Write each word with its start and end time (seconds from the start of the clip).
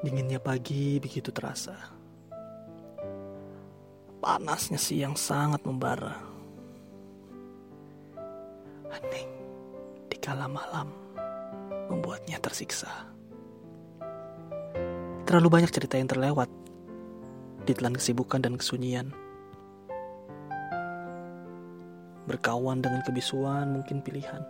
Dinginnya 0.00 0.40
pagi 0.40 0.96
begitu 0.96 1.28
terasa. 1.28 1.76
Panasnya 4.16 4.80
siang 4.80 5.12
sangat 5.12 5.60
membara. 5.68 6.16
Hening 8.88 9.30
di 10.08 10.16
kala 10.16 10.48
malam 10.48 10.88
membuatnya 11.92 12.40
tersiksa. 12.40 12.88
Terlalu 15.28 15.48
banyak 15.52 15.68
cerita 15.68 16.00
yang 16.00 16.08
terlewat 16.08 16.48
di 17.68 17.76
telan 17.76 17.92
kesibukan 17.92 18.40
dan 18.40 18.56
kesunyian. 18.56 19.12
Berkawan 22.24 22.80
dengan 22.80 23.04
kebisuan 23.04 23.68
mungkin 23.68 24.00
pilihan. 24.00 24.40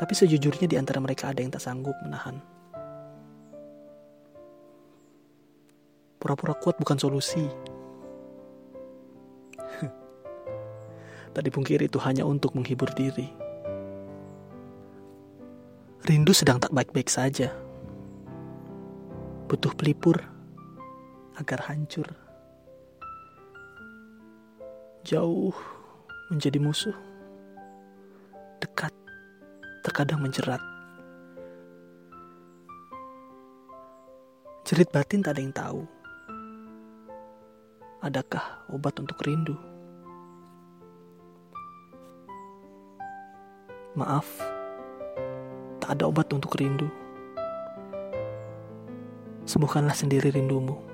Tapi 0.00 0.12
sejujurnya 0.16 0.64
di 0.64 0.80
antara 0.80 0.96
mereka 0.96 1.28
ada 1.28 1.44
yang 1.44 1.52
tak 1.52 1.68
sanggup 1.68 1.92
menahan 2.00 2.40
Pura-pura 6.18 6.58
kuat 6.58 6.74
bukan 6.82 6.98
solusi. 6.98 7.46
Tadi 11.34 11.48
pungkiri 11.54 11.86
itu 11.86 12.02
hanya 12.02 12.26
untuk 12.26 12.58
menghibur 12.58 12.90
diri. 12.90 13.30
Rindu 16.02 16.34
sedang 16.34 16.58
tak 16.58 16.74
baik-baik 16.74 17.06
saja. 17.06 17.54
Butuh 19.46 19.70
pelipur 19.78 20.18
agar 21.38 21.70
hancur. 21.70 22.10
Jauh 25.06 25.54
menjadi 26.34 26.58
musuh. 26.58 26.98
Dekat 28.58 28.90
terkadang 29.86 30.18
menjerat. 30.18 30.60
Jerit 34.66 34.92
batin 34.92 35.24
tak 35.24 35.38
ada 35.38 35.40
yang 35.40 35.54
tahu. 35.54 35.97
Adakah 37.98 38.70
obat 38.70 38.94
untuk 39.02 39.18
rindu? 39.26 39.58
Maaf, 43.98 44.38
tak 45.82 45.98
ada 45.98 46.06
obat 46.06 46.30
untuk 46.30 46.54
rindu. 46.54 46.86
Sembuhkanlah 49.50 49.98
sendiri 49.98 50.30
rindumu. 50.30 50.87